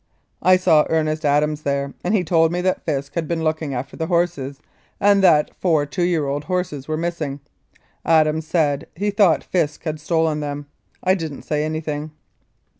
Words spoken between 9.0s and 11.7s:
thought Fisk had stolen them. I didn't say